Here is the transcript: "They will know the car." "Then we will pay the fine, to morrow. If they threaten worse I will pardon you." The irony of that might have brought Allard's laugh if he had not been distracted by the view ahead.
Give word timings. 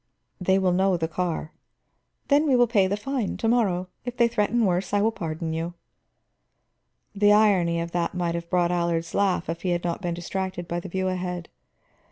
"They 0.39 0.57
will 0.57 0.71
know 0.71 0.97
the 0.97 1.07
car." 1.07 1.51
"Then 2.27 2.47
we 2.47 2.55
will 2.55 2.65
pay 2.65 2.87
the 2.87 2.97
fine, 2.97 3.37
to 3.37 3.47
morrow. 3.47 3.87
If 4.03 4.17
they 4.17 4.27
threaten 4.27 4.65
worse 4.65 4.95
I 4.95 5.01
will 5.03 5.11
pardon 5.11 5.53
you." 5.53 5.75
The 7.13 7.31
irony 7.33 7.79
of 7.79 7.91
that 7.91 8.15
might 8.15 8.33
have 8.33 8.49
brought 8.49 8.71
Allard's 8.71 9.13
laugh 9.13 9.47
if 9.47 9.61
he 9.61 9.69
had 9.69 9.83
not 9.83 10.01
been 10.01 10.15
distracted 10.15 10.67
by 10.67 10.79
the 10.79 10.89
view 10.89 11.07
ahead. 11.07 11.49